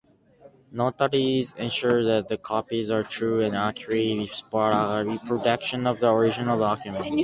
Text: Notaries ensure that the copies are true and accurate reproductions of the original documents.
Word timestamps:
Notaries 0.73 1.53
ensure 1.59 2.03
that 2.03 2.27
the 2.27 2.35
copies 2.35 2.89
are 2.89 3.03
true 3.03 3.39
and 3.41 3.55
accurate 3.55 4.31
reproductions 4.51 5.85
of 5.85 5.99
the 5.99 6.09
original 6.11 6.57
documents. 6.57 7.15